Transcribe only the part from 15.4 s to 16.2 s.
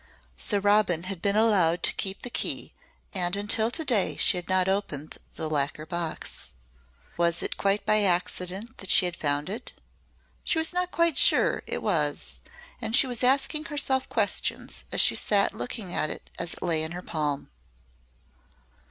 looking at